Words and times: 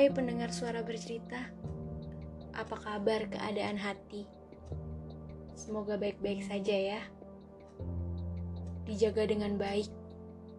Hai 0.00 0.08
pendengar 0.08 0.48
suara 0.48 0.80
bercerita, 0.80 1.52
apa 2.56 2.72
kabar 2.72 3.28
keadaan 3.28 3.76
hati? 3.76 4.24
Semoga 5.52 6.00
baik-baik 6.00 6.40
saja 6.40 6.72
ya. 6.72 7.00
Dijaga 8.88 9.28
dengan 9.28 9.60
baik, 9.60 9.92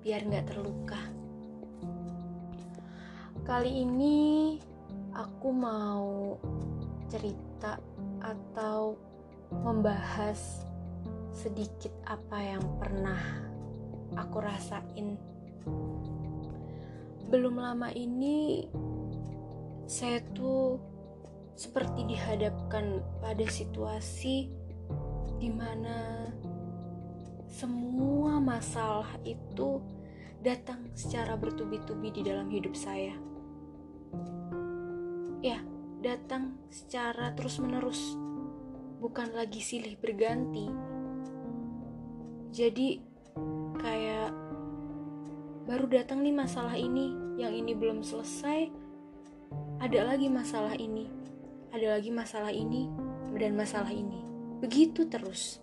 biar 0.05 0.29
nggak 0.29 0.45
terluka. 0.45 1.01
Kali 3.41 3.81
ini 3.81 4.17
aku 5.17 5.49
mau 5.49 6.37
cerita 7.09 7.81
atau 8.21 8.93
membahas 9.49 10.69
sedikit 11.33 11.89
apa 12.05 12.37
yang 12.45 12.61
pernah 12.77 13.41
aku 14.21 14.37
rasain. 14.37 15.17
Belum 17.33 17.57
lama 17.57 17.89
ini 17.89 18.69
saya 19.91 20.23
tuh 20.31 20.79
seperti 21.59 22.07
dihadapkan 22.07 23.03
pada 23.19 23.43
situasi 23.43 24.47
di 25.35 25.51
mana 25.51 26.31
semua 27.51 28.39
masalah 28.39 29.19
itu 29.27 29.83
datang 30.39 30.87
secara 30.95 31.35
bertubi-tubi 31.35 32.07
di 32.15 32.23
dalam 32.23 32.47
hidup 32.47 32.71
saya. 32.71 33.11
Ya, 35.43 35.59
datang 35.99 36.55
secara 36.71 37.35
terus-menerus, 37.35 38.15
bukan 39.03 39.35
lagi 39.35 39.59
silih 39.59 39.99
berganti. 39.99 40.71
Jadi, 42.55 43.03
kayak 43.75 44.31
baru 45.67 45.85
datang 45.91 46.23
nih 46.23 46.31
masalah 46.31 46.79
ini, 46.79 47.11
yang 47.35 47.51
ini 47.51 47.75
belum 47.75 48.07
selesai, 48.07 48.80
ada 49.81 49.99
lagi 50.05 50.29
masalah 50.29 50.77
ini, 50.77 51.09
ada 51.73 51.97
lagi 51.97 52.13
masalah 52.13 52.53
ini, 52.53 52.87
dan 53.35 53.57
masalah 53.57 53.89
ini. 53.89 54.21
Begitu 54.61 55.09
terus. 55.09 55.57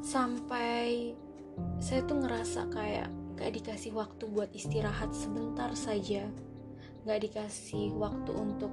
Sampai 0.00 1.12
saya 1.80 2.00
tuh 2.08 2.24
ngerasa 2.24 2.72
kayak 2.72 3.08
gak 3.36 3.52
dikasih 3.52 3.92
waktu 3.92 4.24
buat 4.30 4.48
istirahat 4.56 5.12
sebentar 5.12 5.70
saja. 5.76 6.24
Gak 7.04 7.20
dikasih 7.20 7.92
waktu 8.00 8.32
untuk 8.32 8.72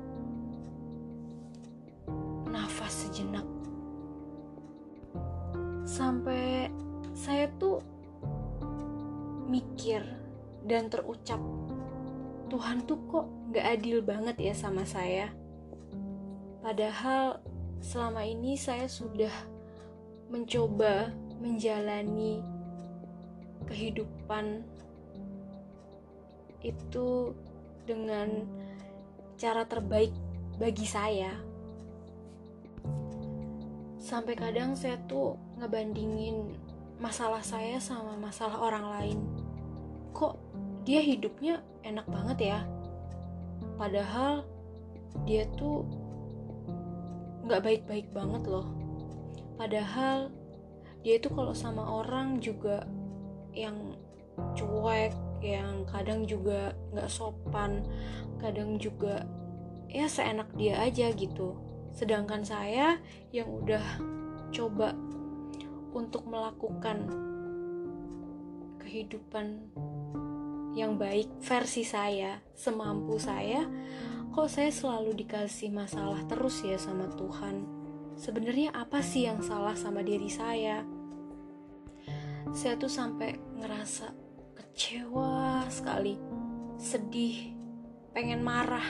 nafas 2.48 3.08
sejenak. 3.08 3.48
Sampai 5.84 6.72
saya 7.12 7.52
tuh 7.59 7.84
mikir 9.52 10.00
dan 10.64 10.88
terucap 10.88 11.44
Tuhan 12.48 12.88
tuh 12.88 13.00
kok 13.12 13.41
gak 13.52 13.67
adil 13.67 13.99
banget 13.99 14.39
ya 14.39 14.53
sama 14.55 14.88
saya. 14.88 15.27
Padahal 16.63 17.44
selama 17.83 18.23
ini 18.23 18.55
saya 18.55 18.88
sudah 18.88 19.33
mencoba 20.31 21.11
menjalani 21.44 22.39
kehidupan 23.67 24.63
itu 26.63 27.35
dengan 27.83 28.47
cara 29.35 29.67
terbaik 29.67 30.16
bagi 30.55 30.88
saya. 30.88 31.35
Sampai 33.99 34.39
kadang 34.39 34.79
saya 34.79 34.95
tuh 35.11 35.35
ngebandingin 35.59 36.55
masalah 37.03 37.44
saya 37.44 37.83
sama 37.83 38.16
masalah 38.16 38.63
orang 38.63 38.85
lain. 38.95 39.19
Kok 40.16 40.39
dia 40.88 41.03
hidupnya 41.03 41.59
enak 41.83 42.07
banget 42.07 42.55
ya 42.55 42.59
padahal 43.82 44.46
dia 45.25 45.50
tuh 45.58 45.81
nggak 47.50 47.66
baik-baik 47.66 48.08
banget 48.14 48.46
loh. 48.46 48.69
Padahal 49.58 50.30
dia 51.02 51.18
itu 51.18 51.34
kalau 51.34 51.58
sama 51.58 51.81
orang 51.81 52.38
juga 52.38 52.86
yang 53.58 53.97
cuek 54.53 55.18
yang 55.41 55.81
kadang 55.90 56.30
juga 56.30 56.78
nggak 56.94 57.09
sopan 57.09 57.81
kadang 58.38 58.78
juga 58.78 59.25
ya 59.90 60.06
seenak 60.06 60.53
dia 60.53 60.78
aja 60.78 61.09
gitu. 61.18 61.58
Sedangkan 61.90 62.46
saya 62.46 63.02
yang 63.34 63.50
udah 63.50 63.81
coba 64.53 64.94
untuk 65.91 66.30
melakukan 66.30 67.09
kehidupan 68.78 69.74
yang 70.72 70.96
baik 70.96 71.28
versi 71.44 71.84
saya, 71.84 72.40
semampu 72.56 73.20
saya, 73.20 73.68
kok 74.32 74.48
saya 74.48 74.72
selalu 74.72 75.12
dikasih 75.20 75.68
masalah 75.68 76.24
terus 76.32 76.64
ya 76.64 76.80
sama 76.80 77.12
Tuhan. 77.12 77.68
Sebenarnya 78.16 78.72
apa 78.72 79.04
sih 79.04 79.28
yang 79.28 79.44
salah 79.44 79.76
sama 79.76 80.00
diri 80.00 80.32
saya? 80.32 80.84
Saya 82.56 82.80
tuh 82.80 82.92
sampai 82.92 83.36
ngerasa 83.59 84.16
kecewa 84.56 85.68
sekali, 85.68 86.16
sedih, 86.80 87.52
pengen 88.16 88.40
marah. 88.40 88.86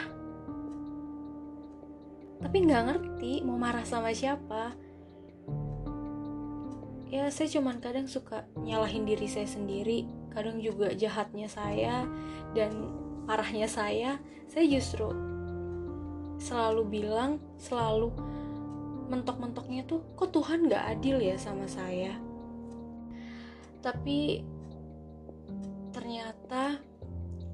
Tapi 2.42 2.58
nggak 2.66 2.86
ngerti 2.90 3.42
mau 3.46 3.58
marah 3.58 3.86
sama 3.86 4.14
siapa. 4.14 4.74
Ya 7.12 7.28
saya 7.28 7.50
cuman 7.52 7.84
kadang 7.84 8.08
suka 8.08 8.48
nyalahin 8.56 9.04
diri 9.04 9.28
saya 9.28 9.46
sendiri 9.46 10.21
kadang 10.32 10.64
juga 10.64 10.96
jahatnya 10.96 11.48
saya 11.52 12.08
dan 12.56 12.72
parahnya 13.28 13.68
saya 13.68 14.18
saya 14.48 14.66
justru 14.68 15.08
selalu 16.42 16.84
bilang 16.90 17.38
selalu 17.62 18.12
mentok-mentoknya 19.12 19.84
tuh 19.86 20.02
kok 20.16 20.32
Tuhan 20.32 20.72
gak 20.72 20.98
adil 20.98 21.20
ya 21.20 21.36
sama 21.36 21.68
saya? 21.68 22.16
Tapi 23.84 24.42
ternyata 25.92 26.80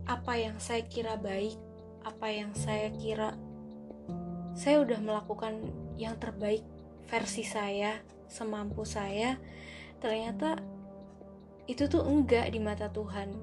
apa 0.08 0.34
yang 0.38 0.62
saya 0.62 0.86
kira 0.86 1.18
baik 1.18 1.58
apa 2.08 2.32
yang 2.32 2.56
saya 2.56 2.88
kira 2.96 3.36
saya 4.56 4.80
udah 4.80 5.04
melakukan 5.04 5.59
yang 6.00 6.16
terbaik 6.16 6.64
versi 7.09 7.44
saya 7.44 8.00
semampu 8.32 8.88
saya 8.88 9.36
ternyata 10.00 10.62
itu 11.67 11.83
tuh 11.91 12.03
enggak 12.07 12.50
di 12.55 12.59
mata 12.63 12.88
Tuhan. 12.88 13.35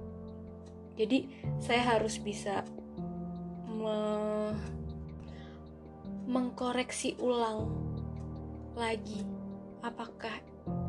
Jadi 0.96 1.28
saya 1.60 1.96
harus 1.96 2.16
bisa 2.18 2.64
me 3.68 3.98
mengkoreksi 6.24 7.20
ulang 7.20 7.68
lagi 8.74 9.22
apakah 9.84 10.32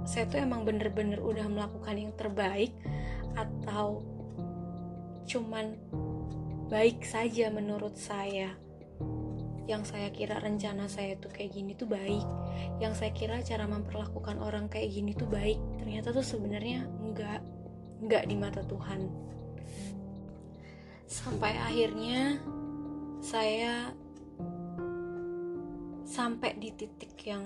saya 0.07 0.25
tuh 0.31 0.39
emang 0.39 0.63
bener-bener 0.63 1.19
udah 1.19 1.43
melakukan 1.51 1.95
yang 1.99 2.13
terbaik 2.15 2.71
atau 3.35 3.99
cuman 5.27 5.75
baik 6.71 7.03
saja 7.03 7.51
menurut 7.51 7.99
saya 7.99 8.55
yang 9.65 9.81
saya 9.81 10.13
kira 10.13 10.37
rencana 10.37 10.85
saya 10.85 11.17
tuh 11.17 11.33
kayak 11.33 11.57
gini 11.57 11.73
tuh 11.73 11.89
baik. 11.89 12.25
Yang 12.77 12.93
saya 13.01 13.11
kira 13.13 13.41
cara 13.41 13.65
memperlakukan 13.65 14.37
orang 14.37 14.69
kayak 14.69 14.93
gini 14.93 15.17
tuh 15.17 15.29
baik. 15.29 15.57
Ternyata 15.81 16.13
tuh 16.13 16.25
sebenarnya 16.25 16.85
enggak 17.01 17.41
enggak 18.05 18.23
di 18.29 18.35
mata 18.37 18.61
Tuhan. 18.61 19.09
Sampai 21.05 21.53
akhirnya 21.57 22.37
saya 23.25 23.89
sampai 26.05 26.53
di 26.61 26.69
titik 26.69 27.17
yang 27.25 27.43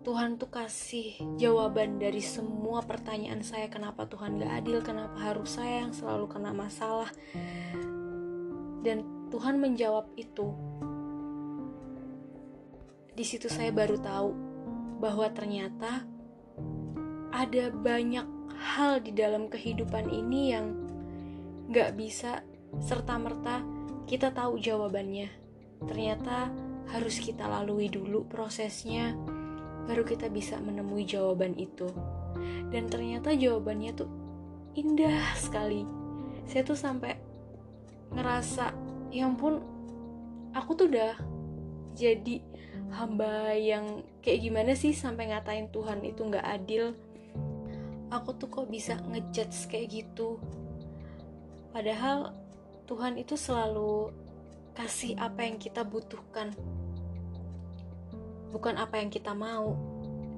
Tuhan 0.00 0.40
tuh 0.40 0.48
kasih 0.48 1.20
jawaban 1.36 2.00
dari 2.00 2.24
semua 2.24 2.80
pertanyaan 2.80 3.44
saya 3.44 3.68
kenapa 3.68 4.08
Tuhan 4.08 4.40
gak 4.40 4.64
adil, 4.64 4.80
kenapa 4.80 5.12
harus 5.20 5.60
saya 5.60 5.84
yang 5.84 5.92
selalu 5.92 6.24
kena 6.24 6.56
masalah. 6.56 7.12
Dan 8.80 9.19
Tuhan 9.30 9.62
menjawab 9.62 10.10
itu. 10.18 10.50
Di 13.14 13.24
situ 13.26 13.46
saya 13.46 13.70
baru 13.70 13.96
tahu 14.02 14.30
bahwa 14.98 15.30
ternyata 15.30 16.04
ada 17.30 17.64
banyak 17.70 18.26
hal 18.58 19.00
di 19.00 19.14
dalam 19.14 19.48
kehidupan 19.48 20.10
ini 20.12 20.52
yang 20.52 20.66
gak 21.70 21.96
bisa 21.96 22.42
serta-merta 22.82 23.62
kita 24.04 24.34
tahu 24.34 24.58
jawabannya. 24.58 25.30
Ternyata 25.86 26.50
harus 26.90 27.22
kita 27.22 27.46
lalui 27.46 27.86
dulu 27.86 28.26
prosesnya, 28.26 29.14
baru 29.86 30.02
kita 30.02 30.26
bisa 30.26 30.58
menemui 30.58 31.06
jawaban 31.06 31.54
itu. 31.54 31.86
Dan 32.70 32.90
ternyata 32.90 33.30
jawabannya 33.30 33.92
tuh 33.94 34.10
indah 34.74 35.38
sekali. 35.38 35.86
Saya 36.50 36.62
tuh 36.66 36.78
sampai 36.78 37.14
ngerasa 38.10 38.89
ya 39.10 39.26
ampun 39.26 39.58
aku 40.54 40.70
tuh 40.78 40.86
udah 40.86 41.18
jadi 41.98 42.42
hamba 42.90 43.54
yang 43.54 44.02
kayak 44.22 44.42
gimana 44.42 44.72
sih 44.74 44.94
sampai 44.94 45.30
ngatain 45.30 45.70
Tuhan 45.70 46.02
itu 46.02 46.26
nggak 46.26 46.46
adil. 46.46 46.94
Aku 48.10 48.34
tuh 48.34 48.50
kok 48.50 48.66
bisa 48.66 48.98
ngejudge 48.98 49.70
kayak 49.70 49.90
gitu? 49.90 50.42
Padahal 51.70 52.34
Tuhan 52.90 53.14
itu 53.14 53.38
selalu 53.38 54.10
kasih 54.74 55.14
apa 55.14 55.46
yang 55.46 55.62
kita 55.62 55.86
butuhkan, 55.86 56.50
bukan 58.50 58.74
apa 58.74 58.98
yang 58.98 59.14
kita 59.14 59.30
mau 59.30 59.78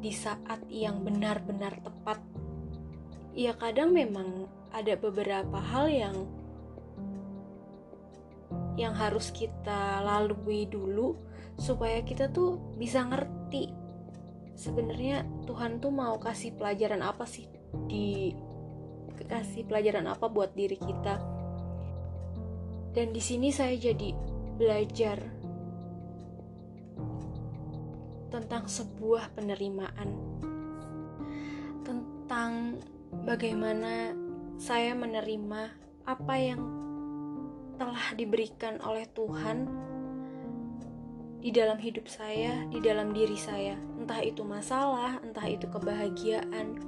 di 0.05 0.13
saat 0.13 0.61
yang 0.69 1.01
benar-benar 1.01 1.81
tepat. 1.81 2.21
Ya, 3.33 3.57
kadang 3.57 3.97
memang 3.97 4.45
ada 4.69 4.93
beberapa 5.01 5.57
hal 5.57 5.89
yang 5.89 6.17
yang 8.77 8.97
harus 8.97 9.31
kita 9.35 10.01
lalui 10.01 10.65
dulu 10.65 11.17
supaya 11.61 12.01
kita 12.01 12.33
tuh 12.33 12.57
bisa 12.81 13.05
ngerti 13.05 13.83
sebenarnya 14.57 15.25
Tuhan 15.45 15.81
tuh 15.83 15.93
mau 15.93 16.17
kasih 16.17 16.57
pelajaran 16.57 17.03
apa 17.05 17.27
sih 17.29 17.49
di 17.89 18.33
kasih 19.29 19.65
pelajaran 19.65 20.09
apa 20.09 20.27
buat 20.29 20.53
diri 20.53 20.77
kita. 20.77 21.17
Dan 22.93 23.17
di 23.17 23.23
sini 23.25 23.49
saya 23.49 23.73
jadi 23.73 24.13
belajar 24.61 25.17
tentang 28.29 28.69
sebuah 28.69 29.33
penerimaan 29.37 30.09
tentang 31.85 32.81
bagaimana 33.25 34.13
saya 34.57 34.97
menerima 34.97 35.63
apa 36.09 36.35
yang 36.41 36.82
telah 37.83 38.15
diberikan 38.15 38.79
oleh 38.87 39.11
Tuhan 39.11 39.67
di 41.43 41.51
dalam 41.51 41.83
hidup 41.83 42.07
saya, 42.07 42.63
di 42.71 42.79
dalam 42.79 43.11
diri 43.11 43.35
saya, 43.35 43.75
entah 43.99 44.23
itu 44.23 44.47
masalah, 44.47 45.19
entah 45.19 45.43
itu 45.51 45.67
kebahagiaan. 45.67 46.79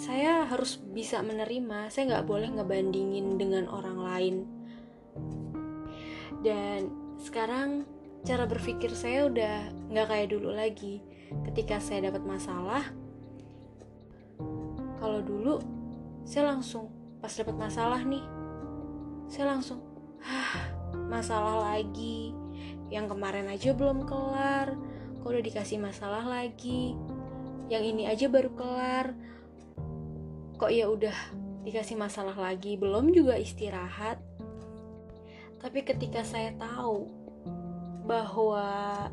Saya 0.00 0.48
harus 0.48 0.80
bisa 0.80 1.20
menerima, 1.20 1.92
saya 1.92 2.08
nggak 2.08 2.24
boleh 2.24 2.48
ngebandingin 2.56 3.36
dengan 3.36 3.68
orang 3.68 4.00
lain. 4.00 4.36
Dan 6.40 6.88
sekarang 7.20 7.84
cara 8.24 8.48
berpikir 8.48 8.96
saya 8.96 9.28
udah 9.28 9.68
nggak 9.92 10.08
kayak 10.08 10.32
dulu 10.32 10.56
lagi. 10.56 11.04
Ketika 11.52 11.84
saya 11.84 12.08
dapat 12.08 12.24
masalah, 12.24 12.88
kalau 14.96 15.20
dulu 15.20 15.60
saya 16.24 16.48
langsung 16.56 17.01
pas 17.22 17.30
dapat 17.30 17.54
masalah 17.54 18.02
nih 18.02 18.26
saya 19.30 19.54
langsung 19.54 19.80
ah 20.20 20.82
masalah 21.08 21.72
lagi. 21.72 22.36
Yang 22.92 23.16
kemarin 23.16 23.48
aja 23.48 23.72
belum 23.72 24.04
kelar 24.04 24.76
kok 25.22 25.28
udah 25.28 25.44
dikasih 25.44 25.80
masalah 25.80 26.24
lagi? 26.24 26.92
Yang 27.72 27.82
ini 27.96 28.02
aja 28.04 28.26
baru 28.28 28.52
kelar 28.52 29.16
kok 30.60 30.68
ya 30.68 30.86
udah 30.92 31.14
dikasih 31.64 31.96
masalah 31.96 32.36
lagi 32.36 32.76
belum 32.76 33.12
juga 33.16 33.40
istirahat. 33.40 34.20
Tapi 35.62 35.80
ketika 35.86 36.26
saya 36.26 36.52
tahu 36.58 37.06
bahwa 38.04 39.08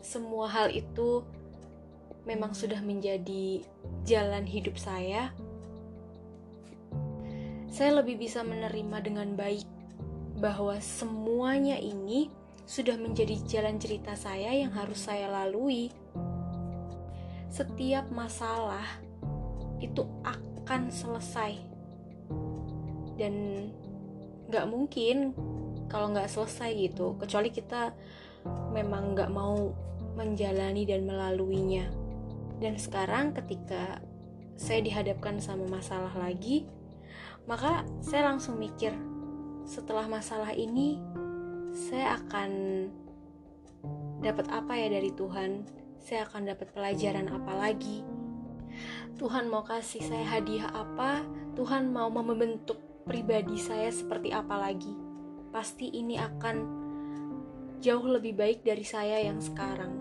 semua 0.00 0.48
hal 0.48 0.72
itu 0.72 1.26
memang 2.24 2.54
sudah 2.54 2.78
menjadi 2.80 3.60
jalan 4.06 4.46
hidup 4.46 4.78
saya, 4.78 5.34
saya 7.70 8.02
lebih 8.02 8.18
bisa 8.18 8.42
menerima 8.42 8.98
dengan 9.00 9.38
baik 9.38 9.64
bahwa 10.42 10.74
semuanya 10.82 11.78
ini 11.78 12.28
sudah 12.66 12.98
menjadi 12.98 13.38
jalan 13.46 13.78
cerita 13.78 14.18
saya 14.18 14.50
yang 14.54 14.74
harus 14.74 15.06
saya 15.06 15.30
lalui. 15.30 15.94
Setiap 17.50 18.10
masalah 18.10 18.84
itu 19.82 20.06
akan 20.22 20.90
selesai, 20.90 21.58
dan 23.18 23.66
gak 24.50 24.70
mungkin 24.70 25.34
kalau 25.90 26.14
nggak 26.14 26.30
selesai 26.30 26.70
gitu, 26.78 27.18
kecuali 27.18 27.50
kita 27.50 27.90
memang 28.70 29.18
nggak 29.18 29.30
mau 29.34 29.74
menjalani 30.14 30.86
dan 30.86 31.02
melaluinya. 31.02 31.90
Dan 32.62 32.78
sekarang, 32.78 33.34
ketika 33.34 33.98
saya 34.54 34.80
dihadapkan 34.86 35.42
sama 35.42 35.66
masalah 35.66 36.14
lagi, 36.14 36.68
maka 37.50 37.82
saya 37.98 38.30
langsung 38.30 38.62
mikir, 38.62 38.94
setelah 39.66 40.06
masalah 40.06 40.54
ini, 40.54 41.02
saya 41.74 42.14
akan 42.14 42.50
dapat 44.22 44.46
apa 44.54 44.78
ya 44.78 44.86
dari 44.86 45.10
Tuhan? 45.10 45.66
Saya 45.98 46.30
akan 46.30 46.46
dapat 46.46 46.70
pelajaran 46.70 47.26
apa 47.26 47.52
lagi? 47.58 48.06
Tuhan 49.18 49.50
mau 49.50 49.66
kasih 49.66 49.98
saya 49.98 50.38
hadiah 50.38 50.70
apa? 50.70 51.26
Tuhan 51.58 51.90
mau 51.90 52.06
membentuk 52.06 52.78
pribadi 53.02 53.58
saya 53.58 53.90
seperti 53.90 54.30
apa 54.30 54.54
lagi? 54.54 54.94
Pasti 55.50 55.90
ini 55.90 56.22
akan 56.22 56.56
jauh 57.82 58.06
lebih 58.06 58.38
baik 58.38 58.62
dari 58.62 58.86
saya 58.86 59.26
yang 59.26 59.42
sekarang. 59.42 59.98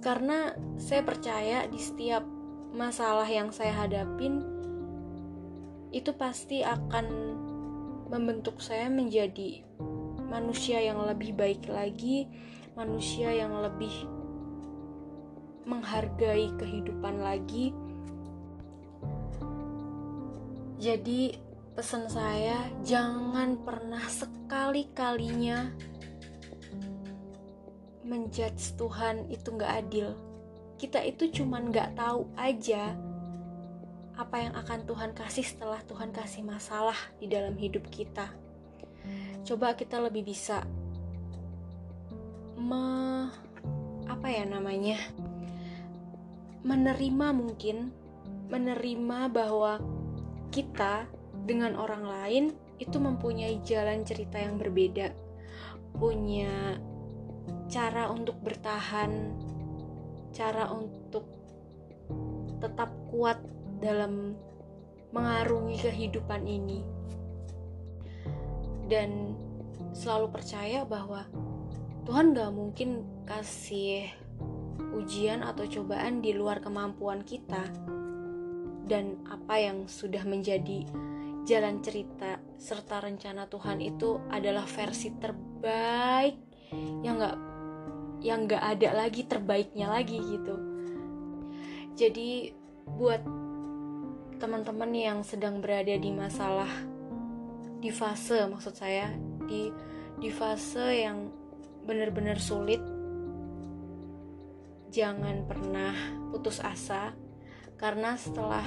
Karena 0.00 0.56
saya 0.80 1.04
percaya 1.04 1.68
di 1.68 1.76
setiap 1.76 2.24
masalah 2.72 3.28
yang 3.28 3.52
saya 3.52 3.76
hadapin, 3.76 4.55
itu 5.96 6.12
pasti 6.12 6.60
akan 6.60 7.06
membentuk 8.12 8.60
saya 8.60 8.92
menjadi 8.92 9.64
manusia 10.28 10.84
yang 10.84 11.00
lebih 11.08 11.32
baik 11.32 11.64
lagi, 11.72 12.28
manusia 12.76 13.32
yang 13.32 13.56
lebih 13.64 14.04
menghargai 15.64 16.52
kehidupan 16.60 17.24
lagi. 17.24 17.72
Jadi, 20.76 21.32
pesan 21.72 22.12
saya, 22.12 22.68
jangan 22.84 23.56
pernah 23.64 24.04
sekali-kalinya 24.04 25.72
menjudge 28.04 28.76
Tuhan 28.76 29.32
itu 29.32 29.48
nggak 29.48 29.72
adil. 29.88 30.12
Kita 30.76 31.00
itu 31.00 31.32
cuman 31.32 31.72
nggak 31.72 31.96
tahu 31.96 32.28
aja 32.36 32.92
apa 34.16 34.36
yang 34.40 34.54
akan 34.56 34.88
Tuhan 34.88 35.12
kasih 35.12 35.44
setelah 35.44 35.80
Tuhan 35.84 36.10
kasih 36.12 36.40
masalah 36.44 36.96
di 37.20 37.28
dalam 37.28 37.54
hidup 37.60 37.84
kita. 37.92 38.32
Coba 39.44 39.76
kita 39.76 40.00
lebih 40.00 40.26
bisa 40.26 40.64
me 42.56 43.28
apa 44.08 44.26
ya 44.32 44.48
namanya? 44.48 44.98
menerima 46.66 47.30
mungkin 47.30 47.94
menerima 48.50 49.30
bahwa 49.30 49.78
kita 50.50 51.06
dengan 51.46 51.78
orang 51.78 52.02
lain 52.02 52.44
itu 52.82 52.98
mempunyai 52.98 53.62
jalan 53.62 54.02
cerita 54.02 54.42
yang 54.42 54.58
berbeda, 54.58 55.14
punya 55.94 56.74
cara 57.70 58.10
untuk 58.10 58.34
bertahan, 58.42 59.30
cara 60.34 60.74
untuk 60.74 61.24
tetap 62.58 62.90
kuat 63.14 63.38
dalam 63.80 64.36
mengarungi 65.12 65.76
kehidupan 65.80 66.44
ini. 66.44 66.80
Dan 68.86 69.34
selalu 69.96 70.30
percaya 70.30 70.86
bahwa 70.86 71.26
Tuhan 72.06 72.36
gak 72.36 72.52
mungkin 72.54 73.02
kasih 73.26 74.06
ujian 74.94 75.42
atau 75.42 75.66
cobaan 75.66 76.22
di 76.22 76.30
luar 76.36 76.62
kemampuan 76.62 77.26
kita. 77.26 77.66
Dan 78.86 79.18
apa 79.26 79.58
yang 79.58 79.90
sudah 79.90 80.22
menjadi 80.22 80.86
jalan 81.46 81.82
cerita 81.82 82.38
serta 82.58 83.02
rencana 83.02 83.50
Tuhan 83.50 83.82
itu 83.82 84.22
adalah 84.30 84.66
versi 84.66 85.10
terbaik 85.18 86.38
yang 87.02 87.18
gak 87.18 87.38
yang 88.22 88.46
gak 88.46 88.62
ada 88.62 88.94
lagi 88.94 89.26
terbaiknya 89.26 89.90
lagi 89.90 90.18
gitu. 90.22 90.54
Jadi 91.98 92.54
buat 92.86 93.45
teman-teman 94.36 94.92
yang 94.92 95.18
sedang 95.24 95.64
berada 95.64 95.96
di 95.96 96.10
masalah 96.12 96.68
di 97.80 97.88
fase 97.88 98.44
maksud 98.48 98.76
saya 98.76 99.12
di 99.48 99.72
di 100.16 100.28
fase 100.32 101.04
yang 101.04 101.28
benar-benar 101.84 102.40
sulit 102.40 102.80
jangan 104.92 105.44
pernah 105.44 105.92
putus 106.32 106.60
asa 106.60 107.12
karena 107.76 108.16
setelah 108.16 108.64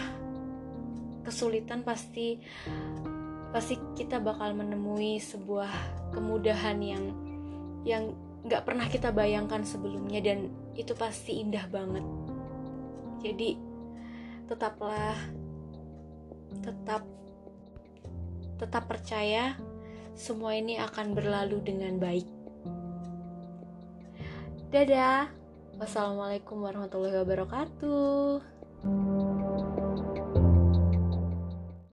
kesulitan 1.25 1.81
pasti 1.81 2.37
pasti 3.49 3.77
kita 3.97 4.21
bakal 4.21 4.53
menemui 4.53 5.17
sebuah 5.17 5.69
kemudahan 6.13 6.77
yang 6.81 7.03
yang 7.81 8.13
nggak 8.45 8.63
pernah 8.63 8.85
kita 8.87 9.09
bayangkan 9.09 9.65
sebelumnya 9.65 10.21
dan 10.21 10.53
itu 10.77 10.93
pasti 10.95 11.41
indah 11.43 11.65
banget. 11.67 12.05
Jadi 13.19 13.59
tetaplah 14.47 15.17
tetap 16.61 17.05
tetap 18.59 18.83
percaya 18.91 19.55
semua 20.19 20.51
ini 20.57 20.75
akan 20.75 21.15
berlalu 21.15 21.63
dengan 21.63 21.95
baik. 21.95 22.27
Dadah. 24.69 25.31
Wassalamualaikum 25.79 26.59
warahmatullahi 26.59 27.23
wabarakatuh. 27.23 28.43